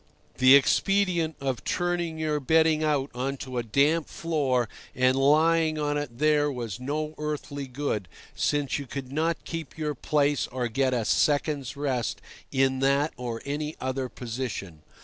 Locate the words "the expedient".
0.39-1.35